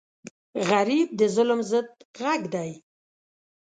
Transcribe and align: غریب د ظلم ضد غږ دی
غریب 0.69 1.07
د 1.19 1.21
ظلم 1.35 1.59
ضد 1.71 1.87
غږ 2.19 2.41
دی 2.53 2.71